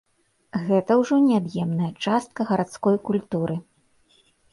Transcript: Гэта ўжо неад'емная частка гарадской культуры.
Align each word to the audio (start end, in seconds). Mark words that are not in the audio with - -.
Гэта 0.67 0.95
ўжо 1.01 1.19
неад'емная 1.25 1.89
частка 2.05 2.47
гарадской 2.53 2.97
культуры. 3.11 3.55